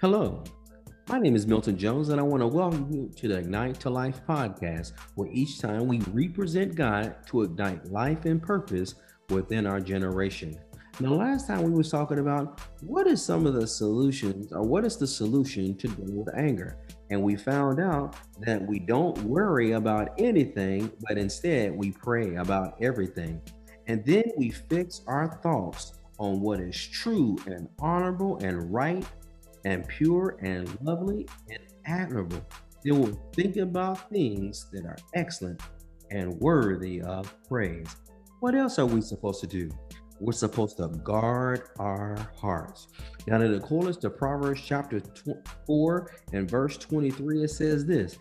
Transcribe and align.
Hello, 0.00 0.44
my 1.08 1.18
name 1.18 1.34
is 1.34 1.48
Milton 1.48 1.76
Jones, 1.76 2.10
and 2.10 2.20
I 2.20 2.22
want 2.22 2.40
to 2.40 2.46
welcome 2.46 2.88
you 2.88 3.10
to 3.16 3.26
the 3.26 3.38
Ignite 3.38 3.80
to 3.80 3.90
Life 3.90 4.20
podcast, 4.28 4.92
where 5.16 5.28
each 5.32 5.58
time 5.58 5.88
we 5.88 5.98
represent 6.12 6.76
God 6.76 7.16
to 7.26 7.42
ignite 7.42 7.90
life 7.90 8.24
and 8.24 8.40
purpose 8.40 8.94
within 9.30 9.66
our 9.66 9.80
generation. 9.80 10.56
Now, 11.00 11.14
last 11.14 11.48
time 11.48 11.64
we 11.64 11.72
was 11.72 11.90
talking 11.90 12.20
about 12.20 12.60
what 12.80 13.08
is 13.08 13.20
some 13.20 13.44
of 13.44 13.54
the 13.54 13.66
solutions, 13.66 14.52
or 14.52 14.62
what 14.62 14.84
is 14.84 14.98
the 14.98 15.06
solution 15.08 15.76
to 15.78 15.88
deal 15.88 16.14
with 16.14 16.32
anger, 16.36 16.78
and 17.10 17.20
we 17.20 17.34
found 17.34 17.80
out 17.80 18.14
that 18.42 18.64
we 18.64 18.78
don't 18.78 19.18
worry 19.24 19.72
about 19.72 20.10
anything, 20.16 20.92
but 21.08 21.18
instead 21.18 21.76
we 21.76 21.90
pray 21.90 22.36
about 22.36 22.80
everything, 22.80 23.42
and 23.88 24.04
then 24.04 24.22
we 24.36 24.50
fix 24.50 25.02
our 25.08 25.40
thoughts 25.42 25.94
on 26.20 26.40
what 26.40 26.60
is 26.60 26.86
true 26.86 27.36
and 27.46 27.68
honorable 27.80 28.38
and 28.44 28.72
right 28.72 29.04
and 29.64 29.86
pure 29.88 30.38
and 30.40 30.78
lovely 30.82 31.26
and 31.50 31.60
admirable. 31.86 32.44
They 32.84 32.92
will 32.92 33.18
think 33.34 33.56
about 33.56 34.10
things 34.10 34.66
that 34.72 34.84
are 34.84 34.96
excellent 35.14 35.60
and 36.10 36.34
worthy 36.40 37.02
of 37.02 37.34
praise. 37.48 37.96
What 38.40 38.54
else 38.54 38.78
are 38.78 38.86
we 38.86 39.00
supposed 39.00 39.40
to 39.40 39.46
do? 39.46 39.68
We're 40.20 40.32
supposed 40.32 40.76
to 40.78 40.88
guard 40.88 41.68
our 41.78 42.16
hearts. 42.40 42.88
Now, 43.26 43.40
in 43.40 43.52
the 43.52 43.58
accordance 43.58 43.96
to 43.98 44.10
Proverbs 44.10 44.60
chapter 44.64 45.00
4 45.66 46.10
and 46.32 46.50
verse 46.50 46.76
23, 46.76 47.44
it 47.44 47.48
says 47.48 47.84
this 47.84 48.18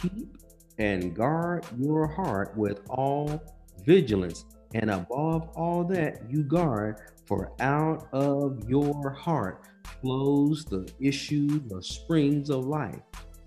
Keep 0.00 0.36
and 0.78 1.14
guard 1.14 1.66
your 1.78 2.06
heart 2.06 2.56
with 2.56 2.80
all 2.88 3.42
vigilance, 3.84 4.44
and 4.74 4.90
above 4.90 5.48
all 5.56 5.84
that, 5.84 6.22
you 6.30 6.42
guard, 6.42 7.00
for 7.26 7.52
out 7.60 8.08
of 8.12 8.68
your 8.68 9.10
heart 9.10 9.66
flows 10.02 10.64
the 10.64 10.86
issues 11.00 11.60
the 11.68 11.82
springs 11.82 12.50
of 12.50 12.66
life. 12.66 13.00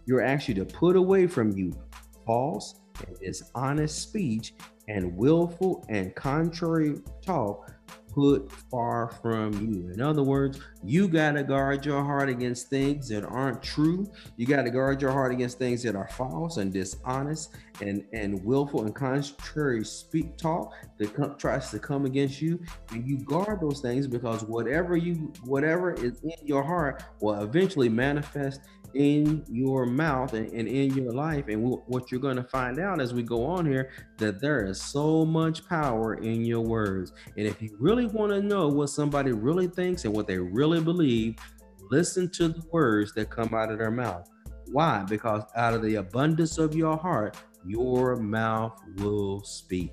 You're 0.08 0.24
actually 0.24 0.56
to 0.56 0.66
put 0.66 0.96
away 0.96 1.28
from 1.28 1.52
you 1.56 1.72
false 2.26 2.76
and 3.06 3.20
dishonest 3.20 4.02
speech 4.02 4.54
and 4.88 5.16
willful 5.16 5.86
and 5.90 6.16
contrary 6.16 6.96
talk 7.22 7.72
put 8.16 8.50
far 8.50 9.10
from 9.22 9.54
you. 9.54 9.92
In 9.94 10.02
other 10.02 10.24
words, 10.24 10.60
you 10.84 11.08
got 11.08 11.34
to 11.34 11.44
guard 11.44 11.86
your 11.86 12.02
heart 12.02 12.30
against 12.30 12.70
things 12.70 13.10
that 13.10 13.26
aren't 13.26 13.62
true. 13.62 14.10
You 14.38 14.46
got 14.46 14.64
to 14.64 14.70
guard 14.70 15.02
your 15.02 15.12
heart 15.12 15.34
against 15.34 15.60
things 15.60 15.84
that 15.84 15.96
are 15.96 16.08
false 16.08 16.56
and 16.58 16.72
dishonest 16.72 17.56
and, 17.82 18.06
and 18.14 18.44
willful 18.46 18.86
and 18.86 18.96
contrary 18.96 19.84
speak 19.84 20.38
talk 20.38 20.74
that 20.98 21.14
come, 21.14 21.36
tries 21.38 21.70
to 21.72 21.80
come 21.80 22.06
against 22.06 22.42
you. 22.42 22.64
And 22.92 23.06
you 23.06 23.18
guard 23.18 23.60
those 23.60 23.82
things 23.82 24.08
because 24.08 24.44
whatever 24.44 24.96
you 24.96 25.34
whatever 25.44 25.94
is 25.94 26.22
in 26.24 26.48
your 26.48 26.64
heart 26.64 27.04
will 27.20 27.42
eventually 27.42 27.90
manifest 27.90 28.62
in 28.96 29.44
your 29.50 29.86
mouth 29.86 30.34
and, 30.34 30.50
and 30.52 30.68
in 30.68 30.94
your 30.96 31.12
life. 31.12 31.48
And 31.48 31.64
w- 31.64 31.84
what 31.88 32.12
you're 32.12 32.22
going 32.22 32.38
to 32.38 32.44
find 32.44 32.80
out 32.80 33.02
as 33.02 33.14
we 33.14 33.24
go 33.24 33.46
on 33.46 33.66
here 33.66 33.92
that 34.18 34.40
there 34.40 34.66
is 34.66 34.82
so 34.82 35.26
much 35.26 35.68
power 35.68 36.16
in 36.16 36.46
your 36.46 36.62
words. 36.62 37.12
And 37.38 37.46
if 37.46 37.62
you 37.62 37.75
really 37.80 38.06
want 38.06 38.32
to 38.32 38.42
know 38.42 38.68
what 38.68 38.90
somebody 38.90 39.32
really 39.32 39.68
thinks 39.68 40.06
and 40.06 40.14
what 40.14 40.28
they 40.28 40.38
really 40.38 40.82
believe, 40.82 41.36
listen 41.92 42.30
to 42.32 42.48
the 42.48 42.62
words 42.72 43.14
that 43.14 43.30
come 43.30 43.54
out 43.54 43.72
of 43.72 43.80
their 43.80 43.92
mouth. 43.92 44.30
Why? 44.72 45.04
Because 45.08 45.44
out 45.56 45.74
of 45.74 45.82
the 45.82 45.96
abundance 45.96 46.58
of 46.58 46.76
your 46.76 46.98
heart, 46.98 47.38
your 47.66 48.16
mouth 48.16 48.80
will 48.98 49.44
speak. 49.44 49.92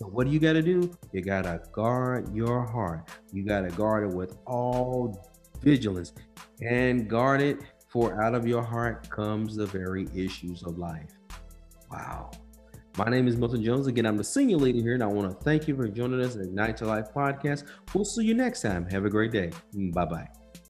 So 0.00 0.08
what 0.08 0.26
do 0.26 0.32
you 0.32 0.40
got 0.40 0.54
to 0.54 0.62
do? 0.62 0.92
You 1.12 1.22
got 1.22 1.42
to 1.42 1.60
guard 1.72 2.34
your 2.34 2.66
heart. 2.66 3.08
You 3.32 3.44
got 3.44 3.60
to 3.62 3.70
guard 3.76 4.10
it 4.10 4.16
with 4.16 4.36
all 4.46 5.30
vigilance 5.62 6.12
and 6.60 7.08
guard 7.08 7.40
it 7.40 7.60
for 7.88 8.22
out 8.22 8.34
of 8.34 8.46
your 8.46 8.62
heart 8.62 9.08
comes 9.10 9.54
the 9.54 9.66
very 9.66 10.08
issues 10.14 10.62
of 10.62 10.78
life. 10.78 11.10
Wow. 11.90 12.30
My 12.98 13.08
name 13.08 13.26
is 13.26 13.36
Milton 13.36 13.62
Jones. 13.62 13.86
Again, 13.86 14.04
I'm 14.04 14.18
the 14.18 14.24
senior 14.24 14.58
leader 14.58 14.80
here, 14.80 14.94
and 14.94 15.02
I 15.02 15.06
want 15.06 15.30
to 15.30 15.44
thank 15.44 15.66
you 15.66 15.74
for 15.74 15.88
joining 15.88 16.20
us 16.20 16.36
at 16.36 16.42
Ignite 16.42 16.76
to 16.78 16.86
Life 16.86 17.06
podcast. 17.14 17.64
We'll 17.94 18.04
see 18.04 18.24
you 18.24 18.34
next 18.34 18.60
time. 18.60 18.84
Have 18.90 19.06
a 19.06 19.10
great 19.10 19.32
day. 19.32 19.50
Bye 19.92 20.04
bye. 20.04 20.41